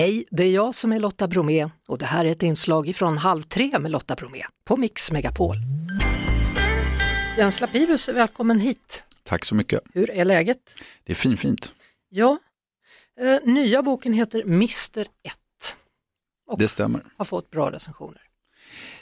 Hej, 0.00 0.24
det 0.30 0.44
är 0.44 0.50
jag 0.50 0.74
som 0.74 0.92
är 0.92 1.00
Lotta 1.00 1.28
Bromé 1.28 1.70
och 1.88 1.98
det 1.98 2.06
här 2.06 2.24
är 2.24 2.30
ett 2.30 2.42
inslag 2.42 2.88
ifrån 2.88 3.18
Halv 3.18 3.42
tre 3.42 3.78
med 3.78 3.90
Lotta 3.90 4.14
Bromé 4.14 4.42
på 4.64 4.76
Mix 4.76 5.12
Megapol. 5.12 5.56
Jens 7.38 7.60
Lapidus, 7.60 8.08
välkommen 8.08 8.60
hit. 8.60 9.04
Tack 9.22 9.44
så 9.44 9.54
mycket. 9.54 9.80
Hur 9.94 10.10
är 10.10 10.24
läget? 10.24 10.58
Det 11.04 11.12
är 11.12 11.16
fin, 11.16 11.36
fint. 11.36 11.74
Ja, 12.08 12.38
eh, 13.20 13.38
nya 13.44 13.82
boken 13.82 14.12
heter 14.12 14.42
Mr 14.42 15.00
1 15.00 15.06
och 16.50 16.58
Det 16.58 16.68
stämmer. 16.68 17.04
har 17.16 17.24
fått 17.24 17.50
bra 17.50 17.70
recensioner. 17.70 18.22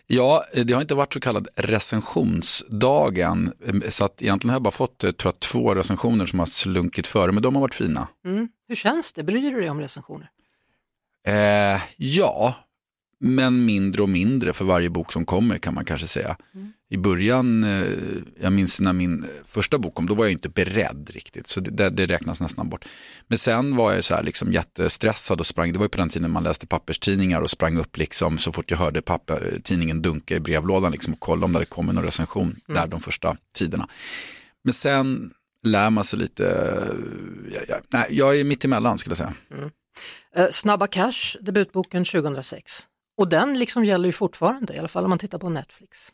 Ja, 0.06 0.44
det 0.64 0.72
har 0.72 0.80
inte 0.80 0.94
varit 0.94 1.14
så 1.14 1.20
kallad 1.20 1.48
recensionsdagen, 1.56 3.52
så 3.88 4.04
att 4.04 4.22
egentligen 4.22 4.50
har 4.50 4.54
jag 4.54 4.62
bara 4.62 4.70
fått 4.70 5.04
eh, 5.04 5.10
tror 5.10 5.32
jag, 5.34 5.40
två 5.40 5.74
recensioner 5.74 6.26
som 6.26 6.38
har 6.38 6.46
slunkit 6.46 7.06
före, 7.06 7.32
men 7.32 7.42
de 7.42 7.54
har 7.54 7.60
varit 7.60 7.74
fina. 7.74 8.08
Mm. 8.24 8.48
Hur 8.68 8.74
känns 8.74 9.12
det? 9.12 9.22
Bryr 9.22 9.50
du 9.50 9.60
dig 9.60 9.70
om 9.70 9.80
recensioner? 9.80 10.30
Eh, 11.26 11.80
ja, 11.96 12.54
men 13.20 13.64
mindre 13.64 14.02
och 14.02 14.08
mindre 14.08 14.52
för 14.52 14.64
varje 14.64 14.90
bok 14.90 15.12
som 15.12 15.24
kommer 15.24 15.58
kan 15.58 15.74
man 15.74 15.84
kanske 15.84 16.06
säga. 16.06 16.36
I 16.90 16.96
början, 16.96 17.64
eh, 17.64 17.86
jag 18.40 18.52
minns 18.52 18.80
när 18.80 18.92
min 18.92 19.26
första 19.46 19.78
bok 19.78 19.94
kom, 19.94 20.06
då 20.06 20.14
var 20.14 20.24
jag 20.24 20.32
inte 20.32 20.48
beredd 20.48 21.10
riktigt, 21.10 21.48
så 21.48 21.60
det, 21.60 21.90
det, 21.90 22.06
räknas 22.06 22.40
nästan 22.40 22.68
bort. 22.68 22.84
Men 23.26 23.38
sen 23.38 23.76
var 23.76 23.92
jag 23.92 24.04
så 24.04 24.14
här 24.14 24.22
liksom 24.22 24.52
jättestressad 24.52 25.40
och 25.40 25.46
sprang, 25.46 25.72
det 25.72 25.78
var 25.78 25.84
ju 25.84 25.88
på 25.88 25.98
den 25.98 26.08
tiden 26.08 26.30
man 26.30 26.44
läste 26.44 26.66
papperstidningar 26.66 27.40
och 27.40 27.50
sprang 27.50 27.78
upp 27.78 27.96
liksom 27.96 28.38
så 28.38 28.52
fort 28.52 28.70
jag 28.70 28.78
hörde 28.78 29.02
papper, 29.02 29.60
tidningen 29.64 30.02
dunka 30.02 30.36
i 30.36 30.40
brevlådan 30.40 30.92
liksom 30.92 31.12
och 31.12 31.20
kollade 31.20 31.44
om 31.44 31.52
det 31.52 31.58
hade 31.58 31.66
kommit 31.66 31.94
någon 31.94 32.04
recension 32.04 32.56
där 32.66 32.86
de 32.86 33.00
första 33.00 33.36
tiderna. 33.54 33.88
Men 34.64 34.72
sen 34.72 35.30
lär 35.62 35.90
man 35.90 36.04
sig 36.04 36.18
lite, 36.18 36.42
jag, 37.52 37.62
jag, 37.68 37.80
nej, 37.88 38.06
jag 38.10 38.40
är 38.40 38.44
mitt 38.44 38.64
emellan 38.64 38.98
skulle 38.98 39.10
jag 39.10 39.18
säga. 39.18 39.34
Eh, 39.50 39.68
Eh, 40.38 40.48
Snabba 40.50 40.86
Cash, 40.86 41.36
debutboken 41.40 42.04
2006. 42.04 42.82
Och 43.16 43.28
den 43.28 43.58
liksom 43.58 43.84
gäller 43.84 44.06
ju 44.06 44.12
fortfarande, 44.12 44.74
i 44.74 44.78
alla 44.78 44.88
fall 44.88 45.04
om 45.04 45.10
man 45.10 45.18
tittar 45.18 45.38
på 45.38 45.48
Netflix. 45.48 46.12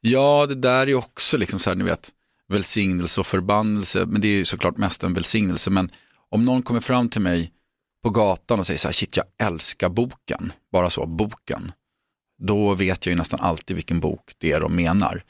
Ja, 0.00 0.46
det 0.46 0.54
där 0.54 0.88
är 0.88 0.94
också 0.94 1.36
liksom 1.36 1.60
så 1.60 1.70
här, 1.70 1.76
ni 1.76 1.84
vet, 1.84 2.12
välsignelse 2.48 3.20
och 3.20 3.26
förbannelse, 3.26 4.06
men 4.06 4.20
det 4.20 4.28
är 4.28 4.32
ju 4.32 4.44
såklart 4.44 4.76
mest 4.76 5.02
en 5.02 5.14
välsignelse. 5.14 5.70
Men 5.70 5.90
om 6.28 6.44
någon 6.44 6.62
kommer 6.62 6.80
fram 6.80 7.08
till 7.08 7.20
mig 7.20 7.52
på 8.02 8.10
gatan 8.10 8.60
och 8.60 8.66
säger 8.66 8.78
så 8.78 8.88
här, 8.88 8.92
shit 8.92 9.16
jag 9.16 9.26
älskar 9.38 9.88
boken, 9.88 10.52
bara 10.72 10.90
så, 10.90 11.06
boken, 11.06 11.72
då 12.38 12.74
vet 12.74 13.06
jag 13.06 13.10
ju 13.10 13.18
nästan 13.18 13.40
alltid 13.40 13.76
vilken 13.76 14.00
bok 14.00 14.32
det 14.38 14.52
är 14.52 14.60
de 14.60 14.76
menar. 14.76 15.24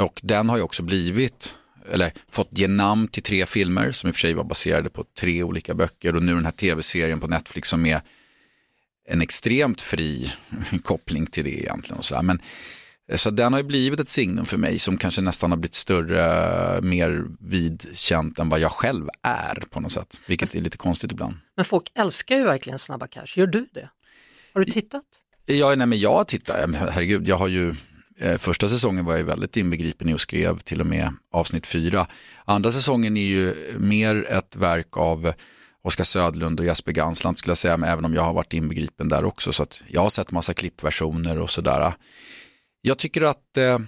Och 0.00 0.20
den 0.22 0.48
har 0.48 0.56
ju 0.56 0.62
också 0.62 0.82
blivit, 0.82 1.54
eller 1.92 2.12
fått 2.30 2.48
ge 2.50 2.68
namn 2.68 3.08
till 3.08 3.22
tre 3.22 3.46
filmer 3.46 3.92
som 3.92 4.08
i 4.08 4.10
och 4.10 4.14
för 4.14 4.20
sig 4.20 4.34
var 4.34 4.44
baserade 4.44 4.90
på 4.90 5.04
tre 5.18 5.42
olika 5.42 5.74
böcker 5.74 6.16
och 6.16 6.22
nu 6.22 6.34
den 6.34 6.44
här 6.44 6.52
tv-serien 6.52 7.20
på 7.20 7.26
Netflix 7.26 7.68
som 7.68 7.86
är 7.86 8.00
en 9.08 9.22
extremt 9.22 9.80
fri 9.80 10.32
koppling 10.82 11.26
till 11.26 11.44
det 11.44 11.60
egentligen. 11.60 11.98
Och 11.98 12.04
så, 12.04 12.14
där. 12.14 12.22
Men, 12.22 12.40
eh, 13.10 13.16
så 13.16 13.30
den 13.30 13.52
har 13.52 13.60
ju 13.60 13.66
blivit 13.66 14.00
ett 14.00 14.08
signum 14.08 14.44
för 14.44 14.58
mig 14.58 14.78
som 14.78 14.98
kanske 14.98 15.20
nästan 15.20 15.50
har 15.50 15.58
blivit 15.58 15.74
större, 15.74 16.82
mer 16.82 17.24
vidkänt 17.40 18.38
än 18.38 18.48
vad 18.48 18.60
jag 18.60 18.72
själv 18.72 19.08
är 19.22 19.62
på 19.70 19.80
något 19.80 19.92
sätt. 19.92 20.20
Vilket 20.26 20.54
är 20.54 20.60
lite 20.60 20.76
konstigt 20.76 21.12
ibland. 21.12 21.34
Men 21.56 21.64
folk 21.64 21.92
älskar 21.94 22.36
ju 22.36 22.44
verkligen 22.44 22.78
Snabba 22.78 23.06
Cash, 23.06 23.26
gör 23.36 23.46
du 23.46 23.68
det? 23.72 23.88
Har 24.54 24.64
du 24.64 24.72
tittat? 24.72 25.04
Ja, 25.46 25.74
nej, 25.74 25.86
men 25.86 26.00
jag 26.00 26.28
tittar, 26.28 26.72
herregud, 26.72 27.28
jag 27.28 27.36
har 27.36 27.48
ju 27.48 27.74
Eh, 28.20 28.38
första 28.38 28.68
säsongen 28.68 29.04
var 29.04 29.16
jag 29.16 29.24
väldigt 29.24 29.56
inbegripen 29.56 30.08
i 30.08 30.14
och 30.14 30.20
skrev 30.20 30.58
till 30.58 30.80
och 30.80 30.86
med 30.86 31.14
avsnitt 31.32 31.66
fyra. 31.66 32.06
Andra 32.44 32.72
säsongen 32.72 33.16
är 33.16 33.26
ju 33.26 33.54
mer 33.78 34.26
ett 34.30 34.56
verk 34.56 34.96
av 34.96 35.32
Oskar 35.82 36.04
Södlund 36.04 36.60
och 36.60 36.66
Jesper 36.66 36.92
Gansland 36.92 37.38
skulle 37.38 37.50
jag 37.50 37.58
säga, 37.58 37.76
men 37.76 37.90
även 37.90 38.04
om 38.04 38.14
jag 38.14 38.22
har 38.22 38.32
varit 38.32 38.52
inbegripen 38.52 39.08
där 39.08 39.24
också. 39.24 39.52
Så 39.52 39.62
att 39.62 39.82
jag 39.88 40.00
har 40.00 40.10
sett 40.10 40.30
massa 40.30 40.54
klippversioner 40.54 41.38
och 41.38 41.50
sådär. 41.50 41.92
Jag 42.80 42.98
tycker 42.98 43.22
att 43.22 43.56
eh, 43.56 43.78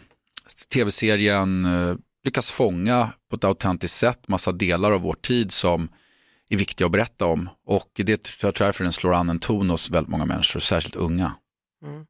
tv-serien 0.74 1.64
eh, 1.64 1.96
lyckas 2.24 2.50
fånga 2.50 3.12
på 3.30 3.36
ett 3.36 3.44
autentiskt 3.44 3.98
sätt 3.98 4.28
massa 4.28 4.52
delar 4.52 4.92
av 4.92 5.00
vår 5.00 5.14
tid 5.14 5.52
som 5.52 5.88
är 6.48 6.56
viktiga 6.56 6.86
att 6.86 6.92
berätta 6.92 7.26
om. 7.26 7.48
Och 7.66 7.90
det 7.94 8.22
tror 8.22 8.52
jag 8.58 8.66
därför 8.66 8.84
den 8.84 8.92
slår 8.92 9.14
an 9.14 9.30
en 9.30 9.38
ton 9.38 9.70
hos 9.70 9.90
väldigt 9.90 10.10
många 10.10 10.24
människor, 10.24 10.60
särskilt 10.60 10.96
unga. 10.96 11.32
Mm. 11.84 12.06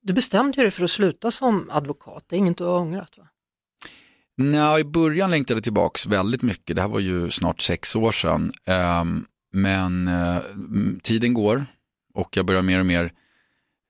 Du 0.00 0.12
bestämde 0.12 0.62
dig 0.62 0.70
för 0.70 0.84
att 0.84 0.90
sluta 0.90 1.30
som 1.30 1.70
advokat, 1.70 2.24
det 2.26 2.36
är 2.36 2.38
inget 2.38 2.58
du 2.58 2.64
har 2.64 2.78
ångrat 2.78 3.18
va? 3.18 3.28
Nej, 4.40 4.80
i 4.80 4.84
början 4.84 5.30
längtade 5.30 5.58
jag 5.58 5.64
tillbaks 5.64 6.06
väldigt 6.06 6.42
mycket. 6.42 6.76
Det 6.76 6.82
här 6.82 6.88
var 6.88 7.00
ju 7.00 7.30
snart 7.30 7.60
sex 7.60 7.96
år 7.96 8.12
sedan. 8.12 8.52
Ehm, 8.64 9.24
men 9.52 10.08
eh, 10.08 10.38
tiden 11.02 11.34
går 11.34 11.66
och 12.14 12.36
jag 12.36 12.46
börjar 12.46 12.62
mer 12.62 12.80
och 12.80 12.86
mer 12.86 13.12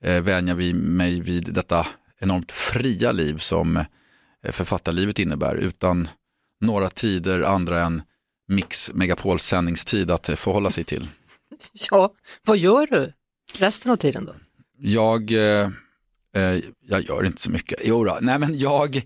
eh, 0.04 0.22
vänja 0.22 0.54
vid 0.54 0.74
mig 0.74 1.20
vid 1.20 1.54
detta 1.54 1.86
enormt 2.18 2.52
fria 2.52 3.12
liv 3.12 3.38
som 3.38 3.76
eh, 3.76 4.52
författarlivet 4.52 5.18
innebär. 5.18 5.54
Utan 5.54 6.08
några 6.60 6.90
tider 6.90 7.40
andra 7.40 7.80
än 7.82 8.02
Mix 8.48 8.92
Megapols 8.94 9.42
sändningstid 9.42 10.10
att 10.10 10.28
eh, 10.28 10.36
förhålla 10.36 10.70
sig 10.70 10.84
till. 10.84 11.08
Ja, 11.90 12.12
vad 12.44 12.58
gör 12.58 12.86
du 12.86 13.12
resten 13.58 13.92
av 13.92 13.96
tiden 13.96 14.24
då? 14.24 14.34
Jag, 14.80 15.32
eh, 15.32 15.68
eh, 16.36 16.60
jag 16.86 17.02
gör 17.02 17.26
inte 17.26 17.42
så 17.42 17.50
mycket. 17.50 17.80
Jo 17.84 18.04
då, 18.04 18.18
nej 18.20 18.38
men 18.38 18.58
jag, 18.58 19.02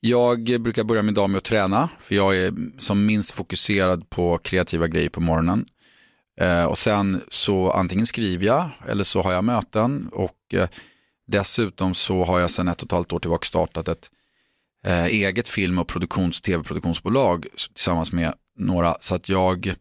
jag 0.00 0.60
brukar 0.60 0.84
börja 0.84 1.02
min 1.02 1.14
dag 1.14 1.30
med 1.30 1.38
att 1.38 1.44
träna, 1.44 1.88
för 2.00 2.14
jag 2.14 2.36
är 2.36 2.54
som 2.78 3.06
minst 3.06 3.30
fokuserad 3.30 4.10
på 4.10 4.38
kreativa 4.38 4.86
grejer 4.86 5.08
på 5.08 5.20
morgonen. 5.20 5.66
Eh, 6.40 6.64
och 6.64 6.78
sen 6.78 7.22
så 7.28 7.70
antingen 7.70 8.06
skriver 8.06 8.46
jag 8.46 8.70
eller 8.88 9.04
så 9.04 9.22
har 9.22 9.32
jag 9.32 9.44
möten 9.44 10.08
och 10.12 10.54
eh, 10.54 10.68
dessutom 11.26 11.94
så 11.94 12.24
har 12.24 12.40
jag 12.40 12.50
sedan 12.50 12.68
ett 12.68 12.82
och 12.82 12.86
ett 12.86 12.92
halvt 12.92 13.12
år 13.12 13.18
tillbaka 13.18 13.44
startat 13.44 13.88
ett 13.88 14.10
eh, 14.86 15.04
eget 15.04 15.48
film 15.48 15.78
och 15.78 15.88
produktions, 15.88 16.40
tv-produktionsbolag 16.40 17.46
tillsammans 17.74 18.12
med 18.12 18.34
några 18.58 18.96
så 19.00 19.14
att 19.14 19.28
jag 19.28 19.74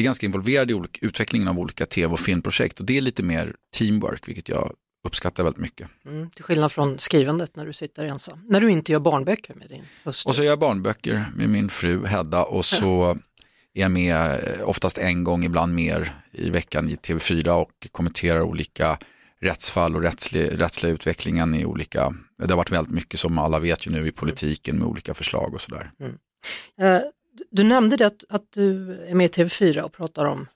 är 0.00 0.04
ganska 0.04 0.26
involverad 0.26 0.70
i 0.70 0.74
olika, 0.74 1.06
utvecklingen 1.06 1.48
av 1.48 1.58
olika 1.58 1.86
tv 1.86 2.12
och 2.12 2.20
filmprojekt 2.20 2.80
och 2.80 2.86
det 2.86 2.96
är 2.96 3.00
lite 3.00 3.22
mer 3.22 3.54
teamwork 3.76 4.28
vilket 4.28 4.48
jag 4.48 4.72
uppskattar 5.04 5.44
väldigt 5.44 5.60
mycket. 5.62 5.88
Mm, 6.06 6.30
till 6.30 6.44
skillnad 6.44 6.72
från 6.72 6.98
skrivandet 6.98 7.56
när 7.56 7.66
du 7.66 7.72
sitter 7.72 8.04
ensam, 8.04 8.44
när 8.48 8.60
du 8.60 8.70
inte 8.70 8.92
gör 8.92 9.00
barnböcker 9.00 9.54
med 9.54 9.68
din 9.68 9.82
hustru. 10.04 10.28
Och 10.28 10.34
så 10.34 10.42
gör 10.42 10.50
jag 10.50 10.58
barnböcker 10.58 11.24
med 11.36 11.48
min 11.48 11.68
fru 11.68 12.06
Hedda 12.06 12.44
och 12.44 12.64
så 12.64 13.10
är 13.74 13.80
jag 13.80 13.90
med 13.90 14.16
eh, 14.16 14.68
oftast 14.68 14.98
en 14.98 15.24
gång, 15.24 15.44
ibland 15.44 15.74
mer 15.74 16.14
i 16.32 16.50
veckan 16.50 16.88
i 16.88 16.94
TV4 16.94 17.48
och 17.48 17.88
kommenterar 17.92 18.42
olika 18.42 18.98
rättsfall 19.40 19.96
och 19.96 20.02
rättslig, 20.02 20.60
rättsliga 20.60 20.92
utvecklingen 20.92 21.54
i 21.54 21.64
olika, 21.64 22.14
det 22.38 22.50
har 22.50 22.56
varit 22.56 22.70
väldigt 22.70 22.94
mycket 22.94 23.20
som 23.20 23.38
alla 23.38 23.58
vet 23.58 23.86
ju 23.86 23.90
nu 23.90 24.06
i 24.06 24.12
politiken 24.12 24.78
med 24.78 24.88
olika 24.88 25.14
förslag 25.14 25.54
och 25.54 25.60
sådär. 25.60 25.90
Eh, 26.80 27.00
du- 27.50 27.64
nämnde 27.64 27.96
det 27.96 28.06
att, 28.06 28.24
att 28.28 28.44
du 28.50 28.94
är 29.06 29.14
med 29.14 29.24
i 29.24 29.28
TV4 29.42 29.80
och 29.80 29.92
pratar 29.92 30.24
om 30.24 30.46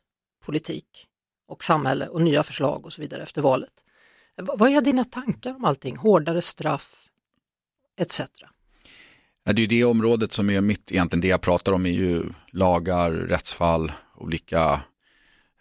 politik 0.45 1.07
och 1.49 1.65
samhälle 1.65 2.09
och 2.09 2.23
nya 2.23 2.43
förslag 2.43 2.87
och 2.87 2.93
så 2.93 3.03
vidare 3.03 3.23
efter 3.23 3.43
valet. 3.43 3.73
V 4.37 4.43
vad- 4.59 4.71
är 4.73 4.81
dina 4.81 5.05
tankar 5.05 5.55
om 5.55 5.65
allting? 5.65 5.97
Hårdare 5.97 6.43
straff 6.43 7.09
etc. 8.01 8.21
Ja, 9.45 9.53
Det 9.53 9.59
är 9.59 9.61
ju 9.61 9.67
det 9.67 9.85
området 9.85 10.33
som 10.33 10.51
är 10.51 10.61
mitt, 10.61 10.93
egentligen 10.93 11.21
det 11.21 11.29
jag 11.29 11.41
pratar 11.41 11.73
om 11.73 11.87
är 11.87 11.91
ju 11.91 12.25
lagar, 12.53 13.11
rättsfall, 13.13 13.93
olika 14.17 14.81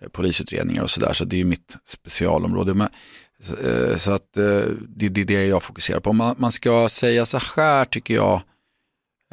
eh, 0.02 0.08
polisutredningar 0.12 0.84
och 0.84 0.90
sådär. 0.90 1.14
Så 1.14 1.26
det 1.26 1.36
är 1.36 1.38
ju 1.38 1.46
mitt 1.46 1.78
specialområde. 1.86 2.74
Men, 2.74 2.88
eh, 3.64 3.98
så 3.98 4.12
att 4.12 4.38
eh, 4.38 4.44
det, 4.88 5.10
det 5.10 5.22
är 5.22 5.26
det 5.26 5.46
jag 5.46 5.64
fokuserar 5.64 6.00
på. 6.00 6.14
Man, 6.14 6.36
man 6.40 6.52
ska 6.52 6.90
säga 6.90 7.26
så 7.26 7.38
här 7.56 7.86
tycker 7.86 8.14
jag, 8.14 8.42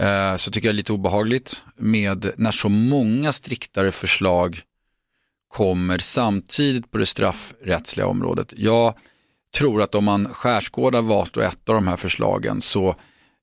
eh, 0.02 0.36
så 0.36 0.50
tycker 0.50 0.68
jag 0.68 0.74
det 0.74 0.76
är 0.76 0.78
lite 0.78 0.92
obehagligt 0.92 1.64
med 1.76 2.32
när 2.36 2.50
så 2.50 2.68
många 2.68 3.32
striktare 3.32 3.92
förslag 3.92 4.60
kommer 5.48 5.98
samtidigt 5.98 6.90
på 6.90 6.98
det 6.98 7.06
straffrättsliga 7.06 8.06
området. 8.06 8.54
Jag 8.56 8.94
tror 9.56 9.82
att 9.82 9.94
om 9.94 10.04
man 10.04 10.28
skärskådar 10.28 11.02
vart 11.02 11.36
och 11.36 11.42
ett 11.42 11.68
av 11.68 11.74
de 11.74 11.88
här 11.88 11.96
förslagen 11.96 12.60
så 12.60 12.96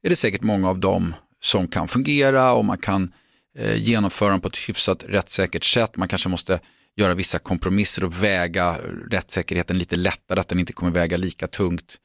är 0.03 0.09
det 0.09 0.15
säkert 0.15 0.41
många 0.41 0.69
av 0.69 0.79
dem 0.79 1.15
som 1.41 1.67
kan 1.67 1.87
fungera 1.87 2.53
och 2.53 2.65
man 2.65 2.77
kan 2.77 3.11
eh, 3.57 3.75
genomföra 3.77 4.29
dem 4.29 4.41
på 4.41 4.47
ett 4.47 4.69
hyfsat 4.69 5.03
rättssäkert 5.07 5.63
sätt. 5.63 5.97
Man 5.97 6.07
kanske 6.07 6.29
måste 6.29 6.59
göra 6.95 7.13
vissa 7.13 7.39
kompromisser 7.39 8.03
och 8.03 8.23
väga 8.23 8.77
rättssäkerheten 9.11 9.77
lite 9.77 9.95
lättare, 9.95 10.39
att 10.39 10.47
den 10.47 10.59
inte 10.59 10.73
kommer 10.73 10.91
väga 10.91 11.17
lika 11.17 11.47
tungt 11.47 11.97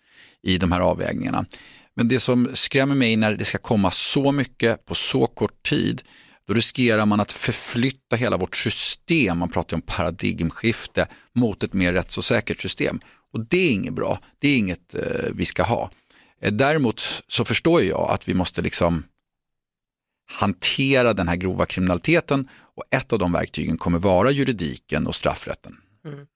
i 0.42 0.58
de 0.58 0.72
här 0.72 0.80
avvägningarna. 0.80 1.46
Men 1.96 2.08
det 2.08 2.20
som 2.20 2.50
skrämmer 2.52 2.94
mig 2.94 3.16
när 3.16 3.32
det 3.32 3.44
ska 3.44 3.58
komma 3.58 3.90
så 3.90 4.32
mycket 4.32 4.84
på 4.84 4.94
så 4.94 5.26
kort 5.26 5.62
tid, 5.62 6.02
då 6.46 6.54
riskerar 6.54 7.06
man 7.06 7.20
att 7.20 7.32
förflytta 7.32 8.16
hela 8.16 8.36
vårt 8.36 8.56
system, 8.56 9.38
man 9.38 9.48
pratar 9.48 9.76
ju 9.76 9.78
om 9.78 9.86
paradigmskifte, 9.86 11.06
mot 11.32 11.62
ett 11.62 11.72
mer 11.72 11.92
rättsosäkert 11.92 12.60
system. 12.60 13.00
Och 13.32 13.40
det 13.40 13.56
är 13.56 13.72
inget 13.72 13.94
bra, 13.94 14.18
det 14.38 14.48
är 14.48 14.58
inget 14.58 14.94
eh, 14.94 15.30
vi 15.34 15.44
ska 15.44 15.62
ha. 15.62 15.90
Eh, 16.40 16.52
Däremot 16.52 17.22
så 17.28 17.44
förstår 17.44 17.82
jag 17.82 18.10
att 18.10 18.28
vi 18.28 18.34
måste 18.34 18.62
liksom 18.62 19.04
hantera 20.40 21.12
den 21.12 21.28
här 21.28 21.36
grova 21.36 21.66
kriminaliteten 21.66 22.48
och 22.76 22.84
ett 22.90 23.12
av 23.12 23.18
de 23.18 23.32
verktygen 23.32 23.78
kommer 23.78 23.98
vara 23.98 24.30
juridiken 24.30 25.06
och 25.06 25.14
straffrätten. 25.14 25.76
Mm. 26.04 26.26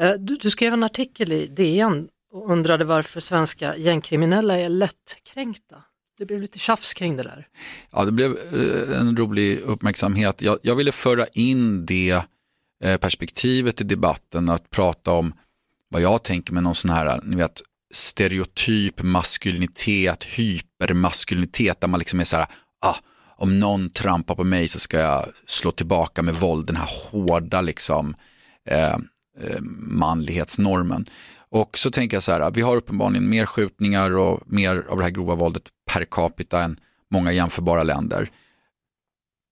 Eh, 0.00 0.12
du, 0.18 0.36
du, 0.36 0.50
skrev 0.50 0.72
en 0.72 0.82
artikel 0.82 1.32
i 1.32 1.46
DN 1.46 2.08
och 2.32 2.50
undrade 2.50 2.84
varför 2.84 3.20
svenska 3.20 3.76
gängkriminella 3.76 4.58
är 4.58 4.68
lättkränkta. 4.68 5.76
Det 6.18 6.26
blev 6.26 6.40
lite 6.40 6.58
tjafs 6.58 6.94
kring 6.94 7.16
det 7.16 7.22
där. 7.22 7.46
Ja, 7.90 8.04
det 8.04 8.12
blev 8.12 8.30
eh, 8.30 9.00
en 9.00 9.16
rolig 9.16 9.58
uppmärksamhet. 9.58 10.42
Jag, 10.42 10.58
jag 10.62 10.74
ville 10.74 10.92
föra 10.92 11.26
in 11.26 11.86
det 11.86 12.22
eh, 12.84 12.96
perspektivet 12.96 13.80
i 13.80 13.84
debatten, 13.84 14.48
att 14.48 14.70
prata 14.70 15.10
om 15.10 15.32
vad 15.88 16.02
jag 16.02 16.22
tänker 16.22 16.52
med 16.52 16.62
någon 16.62 16.74
sån 16.74 16.90
här, 16.90 17.20
ni 17.24 17.36
vet, 17.36 17.62
stereotyp 17.94 19.02
maskulinitet, 19.02 20.24
hypermaskulinitet, 20.24 21.80
där 21.80 21.88
man 21.88 21.98
liksom 21.98 22.20
är 22.20 22.24
så 22.24 22.36
här, 22.36 22.46
ah, 22.80 22.96
om 23.36 23.58
någon 23.58 23.90
trampar 23.90 24.34
på 24.34 24.44
mig 24.44 24.68
så 24.68 24.80
ska 24.80 24.98
jag 24.98 25.26
slå 25.46 25.70
tillbaka 25.70 26.22
med 26.22 26.34
våld, 26.34 26.66
den 26.66 26.76
här 26.76 26.90
hårda 27.10 27.60
liksom 27.60 28.14
eh, 28.70 28.94
eh, 29.40 29.60
manlighetsnormen. 29.78 31.06
Och 31.50 31.78
så 31.78 31.90
tänker 31.90 32.16
jag 32.16 32.22
så 32.22 32.32
här, 32.32 32.50
vi 32.50 32.60
har 32.60 32.76
uppenbarligen 32.76 33.28
mer 33.28 33.46
skjutningar 33.46 34.16
och 34.16 34.42
mer 34.46 34.84
av 34.88 34.96
det 34.96 35.02
här 35.02 35.10
grova 35.10 35.34
våldet 35.34 35.62
per 35.90 36.04
capita 36.04 36.62
än 36.62 36.80
många 37.10 37.32
jämförbara 37.32 37.82
länder. 37.82 38.30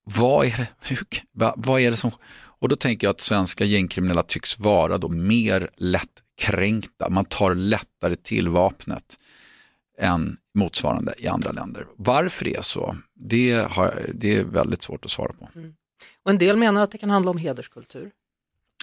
Vad 0.04 0.46
är 0.46 0.56
det, 0.56 0.68
hur, 0.80 1.06
vad, 1.32 1.54
vad 1.56 1.80
är 1.80 1.90
det 1.90 1.96
som, 1.96 2.10
och 2.58 2.68
då 2.68 2.76
tänker 2.76 3.06
jag 3.06 3.14
att 3.14 3.20
svenska 3.20 3.64
gängkriminella 3.64 4.22
tycks 4.22 4.58
vara 4.58 4.98
då 4.98 5.08
mer 5.08 5.70
lättkränkta, 5.76 7.08
man 7.10 7.24
tar 7.24 7.54
lättare 7.54 8.16
till 8.16 8.48
vapnet 8.48 9.18
än 9.98 10.36
motsvarande 10.54 11.14
i 11.18 11.28
andra 11.28 11.52
länder. 11.52 11.86
Varför 11.96 12.44
det 12.44 12.56
är 12.56 12.62
så, 12.62 12.96
det, 13.14 13.70
har, 13.70 14.10
det 14.14 14.36
är 14.36 14.44
väldigt 14.44 14.82
svårt 14.82 15.04
att 15.04 15.10
svara 15.10 15.32
på. 15.32 15.48
Mm. 15.54 15.74
Och 16.22 16.30
en 16.30 16.38
del 16.38 16.56
menar 16.56 16.82
att 16.82 16.90
det 16.90 16.98
kan 16.98 17.10
handla 17.10 17.30
om 17.30 17.38
hederskultur. 17.38 18.10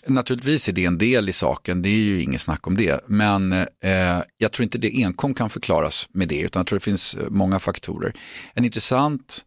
Naturligtvis 0.08 0.70
är 0.70 0.74
det 0.74 0.86
en 0.86 0.98
del 0.98 1.30
i 1.30 1.34
saken, 1.34 1.82
det 1.82 1.90
är 1.90 2.04
ju 2.04 2.22
inget 2.22 2.42
snack 2.42 2.68
om 2.68 2.78
det. 2.78 3.04
Men 3.08 3.52
eh, 3.54 4.22
jag 4.38 4.52
tror 4.52 4.64
inte 4.64 4.78
det 4.78 5.04
enkom 5.04 5.34
kan 5.34 5.50
förklaras 5.50 6.10
med 6.14 6.28
det, 6.28 6.40
utan 6.40 6.60
jag 6.60 6.68
tror 6.68 6.80
det 6.80 6.84
finns 6.84 7.16
eh, 7.16 7.30
många 7.30 7.60
faktorer. 7.60 8.14
En 8.54 8.66
intressant 8.66 9.42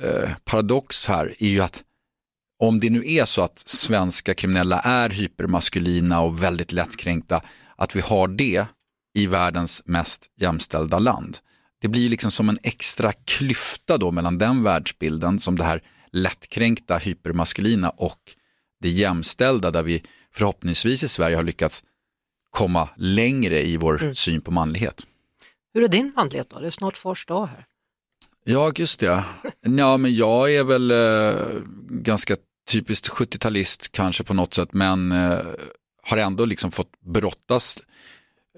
eh, 0.00 0.30
paradox 0.44 1.08
här 1.08 1.34
är 1.38 1.48
ju 1.48 1.60
att 1.60 1.82
om 2.58 2.80
det 2.80 2.90
nu 2.90 3.02
är 3.06 3.24
så 3.24 3.42
att 3.42 3.62
svenska 3.66 4.34
kriminella 4.34 4.80
är 4.80 5.10
hypermaskulina 5.10 6.20
och 6.20 6.42
väldigt 6.42 6.72
lättkränkta, 6.72 7.40
att 7.76 7.96
vi 7.96 8.00
har 8.00 8.28
det 8.28 8.66
i 9.14 9.26
världens 9.26 9.82
mest 9.84 10.26
jämställda 10.40 10.98
land. 10.98 11.38
Det 11.80 11.88
blir 11.88 12.08
liksom 12.08 12.30
som 12.30 12.48
en 12.48 12.58
extra 12.62 13.12
klyfta 13.12 13.98
då 13.98 14.10
mellan 14.10 14.38
den 14.38 14.62
världsbilden 14.62 15.40
som 15.40 15.56
det 15.56 15.64
här 15.64 15.82
lättkränkta 16.12 16.96
hypermaskulina 16.96 17.90
och 17.90 18.20
det 18.80 18.88
jämställda 18.88 19.70
där 19.70 19.82
vi 19.82 20.02
förhoppningsvis 20.34 21.02
i 21.02 21.08
Sverige 21.08 21.36
har 21.36 21.42
lyckats 21.42 21.84
komma 22.50 22.88
längre 22.96 23.66
i 23.66 23.76
vår 23.76 24.02
mm. 24.02 24.14
syn 24.14 24.40
på 24.40 24.50
manlighet. 24.50 25.06
Hur 25.74 25.82
är 25.82 25.88
din 25.88 26.12
manlighet 26.16 26.50
då? 26.50 26.60
Det 26.60 26.66
är 26.66 26.70
snart 26.70 26.96
fars 26.96 27.26
dag 27.26 27.46
här. 27.46 27.66
Ja, 28.44 28.72
just 28.76 29.00
det. 29.00 29.24
Ja, 29.60 29.96
men 29.96 30.14
jag 30.14 30.54
är 30.54 30.64
väl 30.64 30.90
eh, 30.90 31.42
ganska 31.88 32.36
typiskt 32.70 33.08
70-talist 33.08 33.90
kanske 33.92 34.24
på 34.24 34.34
något 34.34 34.54
sätt, 34.54 34.72
men 34.72 35.12
eh, 35.12 35.38
har 36.02 36.16
ändå 36.16 36.44
liksom 36.44 36.72
fått 36.72 37.00
brottas 37.00 37.82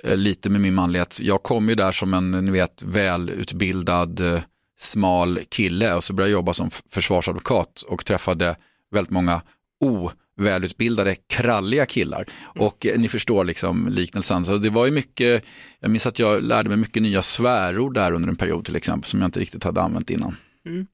eh, 0.02 0.16
lite 0.16 0.50
med 0.50 0.60
min 0.60 0.74
manlighet. 0.74 1.20
Jag 1.20 1.42
kom 1.42 1.68
ju 1.68 1.74
där 1.74 1.92
som 1.92 2.14
en, 2.14 2.30
ni 2.30 2.50
vet, 2.50 2.82
välutbildad, 2.82 4.20
eh, 4.20 4.40
smal 4.78 5.40
kille 5.48 5.94
och 5.94 6.04
så 6.04 6.12
började 6.12 6.30
jag 6.30 6.38
jobba 6.38 6.52
som 6.52 6.70
försvarsadvokat 6.90 7.82
och 7.82 8.04
träffade 8.04 8.56
väldigt 8.90 9.10
många 9.10 9.42
ovälutbildade, 9.80 11.16
kralliga 11.26 11.86
killar. 11.86 12.26
Mm. 12.54 12.66
Och 12.66 12.86
eh, 12.86 12.98
ni 12.98 13.08
förstår 13.08 13.44
liksom 13.44 13.88
liknelsen. 13.88 14.44
Så 14.44 14.58
det 14.58 14.70
var 14.70 14.86
ju 14.86 14.92
mycket, 14.92 15.44
jag 15.80 15.90
minns 15.90 16.06
att 16.06 16.18
jag 16.18 16.42
lärde 16.42 16.68
mig 16.68 16.78
mycket 16.78 17.02
nya 17.02 17.22
svärord 17.22 17.94
där 17.94 18.12
under 18.12 18.28
en 18.28 18.36
period 18.36 18.64
till 18.64 18.76
exempel 18.76 19.10
som 19.10 19.20
jag 19.20 19.28
inte 19.28 19.40
riktigt 19.40 19.64
hade 19.64 19.82
använt 19.82 20.10
innan. 20.10 20.36
Mm. 20.66 20.86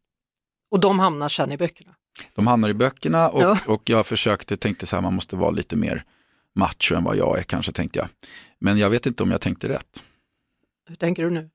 Och 0.71 0.81
de 0.81 0.99
hamnar 0.99 1.29
sen 1.29 1.53
i 1.53 1.57
böckerna? 1.57 1.95
De 2.35 2.47
hamnar 2.47 2.69
i 2.69 2.75
böckerna 2.75 3.29
och, 3.29 3.43
ja. 3.43 3.59
och 3.67 3.83
jag 3.91 4.07
försökte, 4.07 4.57
tänkte 4.57 4.87
så 4.87 4.97
här, 4.97 5.03
man 5.03 5.15
måste 5.15 5.37
vara 5.37 5.51
lite 5.51 5.77
mer 5.77 6.05
macho 6.55 6.95
än 6.95 7.05
vad 7.05 7.17
jag 7.17 7.39
är 7.39 7.43
kanske 7.43 7.73
tänkte 7.73 7.99
jag. 7.99 8.09
Men 8.59 8.79
jag 8.79 8.91
vet 8.91 9.07
inte 9.07 9.23
om 9.23 9.31
jag 9.31 9.41
tänkte 9.41 9.69
rätt. 9.69 10.03
Hur 10.89 10.97
tänker 10.97 11.23
du 11.23 11.31
nu? 11.31 11.51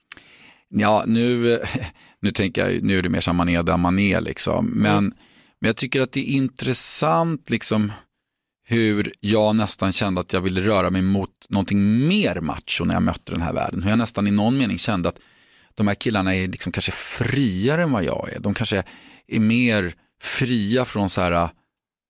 Ja, 0.70 1.04
nu, 1.08 1.60
nu 2.20 2.32
tänker 2.32 2.68
jag, 2.68 2.84
nu 2.84 2.98
är 2.98 3.02
det 3.02 3.10
mer 3.10 3.22
som 3.22 3.36
man 3.36 3.50
är 3.50 3.64
där 3.64 3.78
man 3.78 4.00
är 4.00 4.22
liksom. 4.22 4.66
Men, 4.66 4.98
mm. 4.98 5.14
Men 5.62 5.68
jag 5.68 5.76
tycker 5.76 6.02
att 6.02 6.12
det 6.12 6.20
är 6.20 6.34
intressant 6.34 7.50
liksom 7.50 7.92
hur 8.64 9.14
jag 9.20 9.56
nästan 9.56 9.92
kände 9.92 10.22
att 10.22 10.34
jag 10.34 10.42
ville 10.42 10.62
röra 10.62 10.90
mig 10.90 11.02
mot 11.02 11.30
någonting 11.50 12.08
mer 12.08 12.42
macho 12.42 12.86
när 12.86 12.94
jag 12.94 13.04
mötte 13.04 13.32
den 13.32 13.42
här 13.42 13.54
världen. 13.54 13.84
Hur 13.84 13.90
jag 13.90 14.00
nästan 14.00 14.28
i 14.28 14.32
någon 14.32 14.58
mening 14.58 14.78
kände 14.78 15.10
att 15.10 15.20
de 15.76 15.88
här 15.88 15.96
killarna 15.96 16.36
är 16.36 16.48
liksom 16.48 16.72
kanske 16.72 16.92
friare 16.92 17.84
än 17.84 17.92
vad 17.92 18.04
jag 18.04 18.30
är. 18.34 18.40
De 18.40 18.54
kanske 18.54 18.84
är 19.28 19.40
mer 19.40 19.96
fria 20.22 20.86
från 20.86 21.10
så 21.10 21.22
här, 21.22 21.50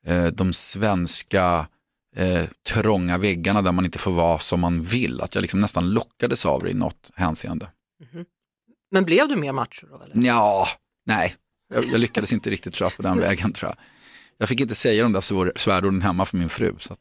eh, 0.05 0.25
de 0.25 0.53
svenska 0.53 1.67
eh, 2.15 2.45
trånga 2.67 3.17
väggarna 3.17 3.61
där 3.61 3.71
man 3.71 3.85
inte 3.85 3.99
får 3.99 4.11
vara 4.11 4.39
som 4.39 4.59
man 4.59 4.83
vill. 4.83 5.21
Att 5.21 5.35
jag 5.35 5.41
liksom 5.41 5.59
nästan 5.59 5.89
lockades 5.89 6.45
av 6.45 6.63
det 6.63 6.69
i 6.69 6.73
något 6.73 7.11
hänseende. 7.15 7.69
Mm 8.01 8.11
-hmm. 8.13 8.25
Men 8.91 9.05
blev 9.05 9.27
du 9.27 9.35
mer 9.35 9.51
macho 9.51 9.87
då? 9.87 10.01
Eller? 10.01 10.27
Ja, 10.27 10.67
nej, 11.05 11.35
jag, 11.69 11.85
jag 11.85 11.99
lyckades 11.99 12.33
inte 12.33 12.49
riktigt 12.49 12.73
tror 12.73 12.85
jag, 12.85 12.95
på 12.95 13.01
den 13.01 13.19
vägen 13.27 13.53
tror 13.53 13.69
jag. 13.69 13.77
Jag 14.37 14.49
fick 14.49 14.59
inte 14.59 14.75
säga 14.75 15.03
de 15.03 15.13
där 15.13 15.57
svärorden 15.57 16.01
hemma 16.01 16.25
för 16.25 16.37
min 16.37 16.49
fru, 16.49 16.75
så 16.79 16.95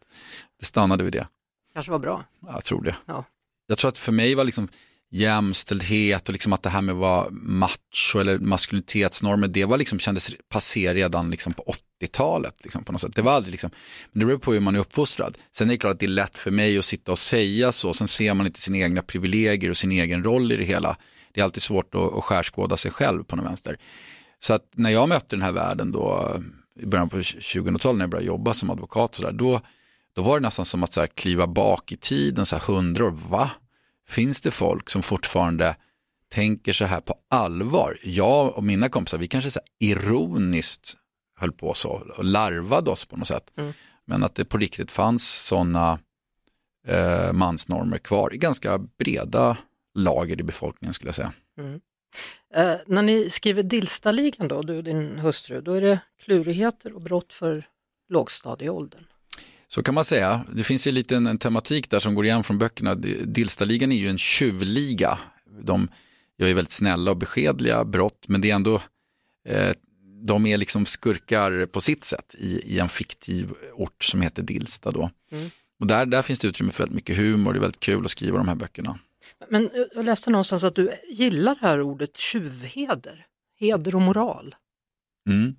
det 0.61 0.67
stannade 0.67 1.05
vid 1.05 1.13
det. 1.13 1.27
Kanske 1.75 1.93
var 1.93 1.99
bra. 1.99 2.25
Jag 2.47 2.65
tror 2.65 2.83
det. 2.83 2.97
Ja. 3.07 3.25
Jag 3.67 3.79
tror 3.79 3.89
att 3.89 3.99
för 3.99 4.13
mig 4.13 4.35
var 4.35 4.45
liksom 4.45 4.69
jämställdhet 5.11 6.29
och 6.29 6.33
liksom 6.33 6.53
att 6.53 6.63
det 6.63 6.71
här 6.71 6.83
med 6.83 6.93
att 6.93 6.99
vara 6.99 7.31
macho 7.31 8.19
eller 8.21 8.39
maskulinitetsnormer, 8.39 9.49
det 9.49 9.65
var 9.65 9.79
liksom, 9.79 9.99
kändes 9.99 10.31
passé 10.49 10.95
redan 10.95 11.31
liksom 11.31 11.53
på 11.53 11.75
80-talet. 12.03 12.55
Liksom 12.63 12.85
på 12.85 12.93
något 12.93 13.01
sätt. 13.01 13.15
Det 13.15 13.23
var 13.23 13.33
aldrig 13.33 13.51
liksom, 13.51 13.71
men 14.13 14.21
det 14.21 14.27
beror 14.27 14.39
på 14.39 14.53
hur 14.53 14.61
man 14.61 14.77
är 14.77 14.81
uppfostrad. 14.81 15.39
Sen 15.53 15.69
är 15.69 15.73
det 15.73 15.79
klart 15.79 15.93
att 15.95 16.01
det 16.01 16.07
är 16.07 16.09
lätt 16.09 16.39
för 16.39 16.51
mig 16.51 16.79
att 16.79 16.85
sitta 16.85 17.13
och 17.13 17.19
säga 17.19 17.73
så, 17.73 17.93
sen 17.93 18.09
ser 18.09 18.35
man 18.35 18.47
inte 18.47 18.61
sina 18.61 18.79
egna 18.79 19.03
privilegier 19.03 19.71
och 19.71 19.77
sin 19.77 19.93
egen 19.93 20.25
roll 20.25 20.53
i 20.53 20.57
det 20.57 20.65
hela. 20.65 20.97
Det 21.33 21.41
är 21.41 21.45
alltid 21.45 21.63
svårt 21.63 21.95
att, 21.95 22.13
att 22.13 22.25
skärskåda 22.25 22.77
sig 22.77 22.91
själv 22.91 23.25
på 23.25 23.37
något 23.37 23.47
vänster. 23.47 23.79
Så 24.39 24.55
att 24.55 24.71
när 24.75 24.91
jag 24.91 25.09
mötte 25.09 25.37
den 25.37 25.43
här 25.43 25.53
världen 25.53 25.93
då, 25.93 26.37
i 26.81 26.87
början 26.87 27.09
på 27.09 27.17
2000-talet 27.17 27.99
när 27.99 28.03
jag 28.03 28.11
började 28.11 28.27
jobba 28.27 28.55
som 28.55 28.71
advokat, 28.71 29.15
så 29.15 29.23
där, 29.23 29.33
då, 29.33 29.61
då 30.13 30.23
var 30.23 30.41
det 30.41 30.47
nästan 30.47 30.65
som 30.65 30.83
att 30.83 30.93
så 30.93 31.01
här, 31.01 31.07
kliva 31.07 31.47
bak 31.47 31.93
i 31.93 31.97
tiden, 31.97 32.47
så 32.47 32.57
här, 32.57 32.63
hundra 32.63 33.07
år, 33.07 33.11
va? 33.11 33.51
Finns 34.09 34.41
det 34.41 34.51
folk 34.51 34.91
som 34.91 35.03
fortfarande 35.03 35.77
tänker 36.29 36.73
så 36.73 36.85
här 36.85 37.01
på 37.01 37.15
allvar? 37.29 37.99
Jag 38.03 38.57
och 38.57 38.65
mina 38.65 38.89
kompisar, 38.89 39.19
vi 39.19 39.29
kanske 39.29 39.51
så 39.51 39.61
ironiskt 39.79 40.97
höll 41.37 41.53
på 41.53 41.75
så 41.75 42.03
och 42.17 42.25
larvade 42.25 42.91
oss 42.91 43.05
på 43.05 43.17
något 43.17 43.29
sätt. 43.29 43.53
Mm. 43.57 43.73
Men 44.05 44.25
att 44.25 44.35
det 44.35 44.45
på 44.45 44.59
riktigt 44.59 44.91
fanns 44.91 45.47
sådana 45.47 45.99
eh, 46.87 47.33
mansnormer 47.33 47.99
kvar 47.99 48.35
i 48.35 48.39
ganska 48.39 48.79
breda 48.79 49.57
lager 49.95 50.41
i 50.41 50.43
befolkningen 50.43 50.95
skulle 50.95 51.09
jag 51.09 51.15
säga. 51.15 51.33
Mm. 51.59 51.81
Eh, 52.55 52.75
när 52.87 53.03
ni 53.03 53.31
skriver 53.31 53.63
Dillstaligan 53.63 54.49
då, 54.49 54.63
du 54.63 54.77
och 54.77 54.85
din 54.85 55.19
hustru, 55.19 55.61
då 55.61 55.73
är 55.73 55.81
det 55.81 56.01
klurigheter 56.25 56.93
och 56.93 57.03
brott 57.03 57.33
för 57.33 57.67
lågstadieåldern. 58.09 59.05
Så 59.69 59.83
kan 59.83 59.95
man 59.95 60.05
säga. 60.05 60.45
Det 60.53 60.65
finns 60.65 60.87
ju 60.87 60.93
lite 60.93 61.17
en 61.17 61.39
tematik 61.39 61.91
där 61.91 61.99
som 61.99 62.15
går 62.15 62.25
igen 62.25 62.45
från 62.45 62.59
böckerna. 62.59 62.95
Dillstaligan 63.25 63.93
är 63.93 63.97
ju 63.97 64.09
en 64.09 64.19
tjuvliga. 64.19 65.19
De 65.63 65.89
gör 66.39 66.49
ju 66.49 66.55
väldigt 66.55 66.73
snälla 66.73 67.11
och 67.11 67.17
beskedliga 67.17 67.85
brott, 67.85 68.25
men 68.29 68.41
det 68.41 68.51
är 68.51 68.55
ändå 68.55 68.83
eh, 69.49 69.73
de 70.27 70.47
är 70.47 70.57
liksom 70.57 70.87
skurkar 70.87 71.67
på 71.67 71.81
sitt 71.81 72.05
sätt 72.05 72.35
i, 72.39 72.75
i 72.75 72.79
en 72.79 72.89
fiktiv 72.89 73.53
ort 73.75 74.05
som 74.05 74.21
heter 74.21 74.43
Dilsta 74.43 74.91
då. 74.91 75.11
Mm. 75.33 75.51
Och 75.81 75.87
där, 75.87 76.07
där 76.07 76.23
finns 76.23 76.39
det 76.39 76.49
utrymme 76.49 76.73
för 76.73 76.83
väldigt 76.83 76.95
mycket 76.95 77.17
humor, 77.17 77.53
det 77.53 77.59
är 77.59 77.61
väldigt 77.61 77.81
kul 77.81 78.05
att 78.05 78.11
skriva 78.11 78.39
de 78.39 78.49
här 78.49 78.55
böckerna. 78.55 78.99
Men 79.51 79.71
eh, 79.71 79.85
jag 79.95 80.05
läste 80.05 80.31
någonstans 80.31 80.65
att 80.65 80.75
du 80.75 80.93
gillar 81.11 81.55
det 81.55 81.67
här 81.67 81.81
ordet 81.81 82.17
tjuvheder, 82.17 83.27
heder 83.59 83.95
och 83.95 84.03
moral. 84.03 84.55
Mm. 85.29 85.55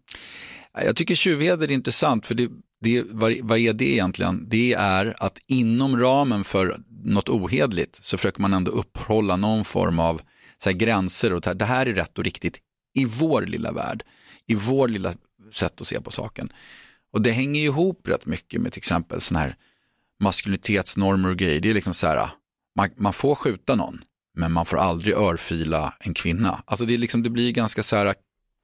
Jag 0.74 0.96
tycker 0.96 1.16
tjuvheder 1.16 1.68
är 1.68 1.72
intressant 1.72 2.26
för 2.26 2.36
det, 2.36 2.50
det, 2.82 3.04
vad, 3.10 3.38
vad 3.42 3.58
är 3.58 3.74
det 3.74 3.94
egentligen? 3.94 4.46
Det 4.50 4.74
är 4.74 5.16
att 5.24 5.40
inom 5.48 6.00
ramen 6.00 6.44
för 6.44 6.80
något 7.04 7.30
ohedligt 7.30 8.00
så 8.02 8.18
försöker 8.18 8.42
man 8.42 8.54
ändå 8.54 8.72
upphålla 8.72 9.36
någon 9.36 9.66
form 9.66 10.00
av 10.00 10.22
så 10.64 10.70
här, 10.70 10.78
gränser 10.78 11.34
och 11.34 11.42
det 11.42 11.66
här 11.66 11.86
är 11.86 11.94
rätt 11.94 12.18
och 12.18 12.24
riktigt 12.24 12.60
i 12.94 13.06
vår 13.06 13.42
lilla 13.42 13.72
värld, 13.72 14.04
i 14.48 14.56
vår 14.56 14.88
lilla 14.88 15.14
sätt 15.52 15.82
att 15.82 15.88
se 15.88 16.02
på 16.02 16.12
saken. 16.12 16.54
Och 17.12 17.22
det 17.22 17.32
hänger 17.32 17.62
ju 17.62 17.66
ihop 17.66 18.08
rätt 18.08 18.26
mycket 18.26 18.62
med 18.62 18.72
till 18.72 18.80
exempel 18.80 19.22
sådana 19.22 19.46
här 19.46 19.56
maskulinitetsnormer 20.20 21.30
och 21.30 21.38
grejer. 21.38 21.60
Det 21.60 21.70
är 21.70 21.74
liksom 21.74 21.94
så 21.94 22.08
här, 22.08 22.30
man, 22.76 22.90
man, 22.96 23.14
får 23.14 23.36
skjuta 23.36 23.76
någon, 23.76 24.02
men 24.34 24.52
man 24.52 24.66
får 24.66 24.78
aldrig 24.78 25.16
örfila 25.16 25.94
en 26.00 26.14
kvinna. 26.14 26.64
Alltså 26.66 26.86
det, 26.86 26.94
är 26.94 26.98
liksom, 26.98 27.24
det 27.24 27.30
blir 27.30 27.52
ganska 27.52 27.84
så 27.84 27.96
här, 27.96 28.16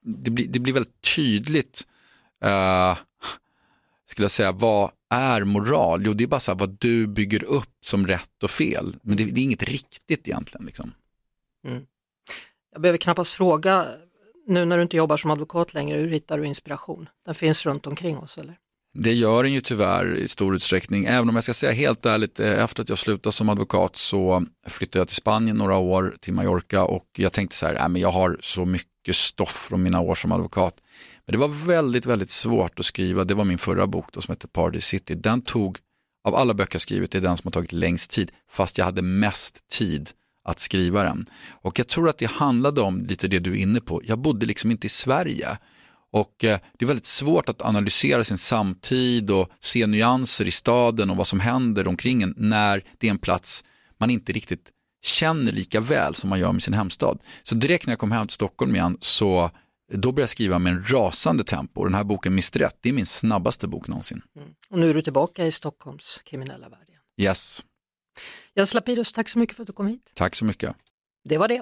det 0.05 0.31
blir, 0.31 0.47
det 0.47 0.59
blir 0.59 0.73
väldigt 0.73 1.01
tydligt 1.15 1.87
uh, 2.45 2.97
skulle 4.05 4.23
jag 4.23 4.31
säga, 4.31 4.51
vad 4.51 4.91
är 5.09 5.43
moral? 5.43 6.01
Jo, 6.05 6.13
det 6.13 6.23
är 6.23 6.27
bara 6.27 6.39
så 6.39 6.51
här 6.51 6.59
vad 6.59 6.77
du 6.79 7.07
bygger 7.07 7.43
upp 7.43 7.77
som 7.81 8.07
rätt 8.07 8.43
och 8.43 8.49
fel. 8.49 8.95
Men 9.01 9.17
det, 9.17 9.25
det 9.25 9.41
är 9.41 9.43
inget 9.43 9.63
riktigt 9.63 10.27
egentligen. 10.27 10.65
Liksom. 10.65 10.93
Mm. 11.67 11.85
Jag 12.71 12.81
behöver 12.81 12.97
knappast 12.97 13.33
fråga, 13.33 13.87
nu 14.47 14.65
när 14.65 14.77
du 14.77 14.83
inte 14.83 14.97
jobbar 14.97 15.17
som 15.17 15.31
advokat 15.31 15.73
längre, 15.73 15.97
hur 15.97 16.07
hittar 16.07 16.37
du 16.37 16.45
inspiration? 16.45 17.09
Den 17.25 17.35
finns 17.35 17.65
runt 17.65 17.87
omkring 17.87 18.17
oss 18.17 18.37
eller? 18.37 18.57
Det 18.97 19.13
gör 19.13 19.43
den 19.43 19.53
ju 19.53 19.61
tyvärr 19.61 20.15
i 20.15 20.27
stor 20.27 20.55
utsträckning, 20.55 21.05
även 21.05 21.29
om 21.29 21.35
jag 21.35 21.43
ska 21.43 21.53
säga 21.53 21.71
helt 21.71 22.05
ärligt, 22.05 22.39
eh, 22.39 22.63
efter 22.63 22.83
att 22.83 22.89
jag 22.89 22.97
slutade 22.97 23.33
som 23.33 23.49
advokat 23.49 23.95
så 23.95 24.45
flyttade 24.67 24.99
jag 24.99 25.07
till 25.07 25.15
Spanien 25.15 25.57
några 25.57 25.77
år, 25.77 26.15
till 26.19 26.33
Mallorca 26.33 26.83
och 26.83 27.05
jag 27.17 27.33
tänkte 27.33 27.55
så 27.55 27.65
här, 27.65 27.75
äh, 27.75 27.89
men 27.89 28.01
jag 28.01 28.11
har 28.11 28.37
så 28.41 28.65
mycket 28.65 29.15
stoff 29.15 29.65
från 29.69 29.83
mina 29.83 29.99
år 29.99 30.15
som 30.15 30.31
advokat. 30.31 30.75
Men 31.25 31.31
det 31.31 31.37
var 31.37 31.47
väldigt, 31.47 32.05
väldigt 32.05 32.29
svårt 32.31 32.79
att 32.79 32.85
skriva, 32.85 33.23
det 33.23 33.33
var 33.33 33.45
min 33.45 33.57
förra 33.57 33.87
bok 33.87 34.05
då, 34.13 34.21
som 34.21 34.31
hette 34.31 34.47
Party 34.47 34.81
City. 34.81 35.15
Den 35.15 35.41
tog, 35.41 35.77
av 36.27 36.35
alla 36.35 36.53
böcker 36.53 36.75
jag 36.75 36.81
skrivit, 36.81 37.11
det 37.11 37.17
är 37.17 37.21
den 37.21 37.37
som 37.37 37.47
har 37.47 37.51
tagit 37.51 37.73
längst 37.73 38.11
tid, 38.11 38.31
fast 38.51 38.77
jag 38.77 38.85
hade 38.85 39.01
mest 39.01 39.67
tid 39.67 40.09
att 40.43 40.59
skriva 40.59 41.03
den. 41.03 41.25
Och 41.49 41.79
jag 41.79 41.87
tror 41.87 42.09
att 42.09 42.17
det 42.17 42.31
handlade 42.31 42.81
om 42.81 43.05
lite 43.05 43.27
det 43.27 43.39
du 43.39 43.51
är 43.51 43.61
inne 43.61 43.81
på, 43.81 44.01
jag 44.05 44.19
bodde 44.19 44.45
liksom 44.45 44.71
inte 44.71 44.87
i 44.87 44.89
Sverige. 44.89 45.57
Och 46.15 46.43
eh, 46.43 46.59
det 46.77 46.85
är 46.85 46.87
väldigt 46.87 47.05
svårt 47.05 47.49
att 47.49 47.61
analysera 47.61 48.23
sin 48.23 48.37
samtid 48.37 49.31
och 49.31 49.49
se 49.59 49.87
nyanser 49.87 50.47
i 50.47 50.51
staden 50.51 51.09
och 51.09 51.17
vad 51.17 51.27
som 51.27 51.39
händer 51.39 51.87
omkring 51.87 52.21
en 52.21 52.33
när 52.37 52.83
det 52.97 53.07
är 53.07 53.11
en 53.11 53.17
plats 53.17 53.63
man 53.97 54.09
inte 54.09 54.31
riktigt 54.31 54.71
känner 55.05 55.51
lika 55.51 55.79
väl 55.79 56.15
som 56.15 56.29
man 56.29 56.39
gör 56.39 56.51
med 56.51 56.63
sin 56.63 56.73
hemstad. 56.73 57.19
Så 57.43 57.55
direkt 57.55 57.85
när 57.87 57.91
jag 57.91 57.99
kom 57.99 58.11
hem 58.11 58.27
till 58.27 58.33
Stockholm 58.33 58.75
igen 58.75 58.97
så 59.01 59.51
då 59.93 60.11
började 60.11 60.21
jag 60.21 60.29
skriva 60.29 60.59
med 60.59 60.73
en 60.73 60.91
rasande 60.91 61.43
tempo. 61.43 61.83
Den 61.83 61.93
här 61.93 62.03
boken 62.03 62.33
Mr 62.33 62.59
Rätt, 62.59 62.77
det 62.81 62.89
är 62.89 62.93
min 62.93 63.05
snabbaste 63.05 63.67
bok 63.67 63.87
någonsin. 63.87 64.21
Mm. 64.35 64.49
Och 64.69 64.79
nu 64.79 64.89
är 64.89 64.93
du 64.93 65.01
tillbaka 65.01 65.45
i 65.45 65.51
Stockholms 65.51 66.21
kriminella 66.25 66.69
värld. 66.69 66.87
Yes. 67.21 67.63
Jens 68.55 68.73
Lapidus, 68.73 69.11
tack 69.11 69.29
så 69.29 69.39
mycket 69.39 69.55
för 69.55 69.63
att 69.63 69.67
du 69.67 69.73
kom 69.73 69.87
hit. 69.87 70.11
Tack 70.13 70.35
så 70.35 70.45
mycket. 70.45 70.75
Det 71.29 71.37
var 71.37 71.47
det. 71.47 71.61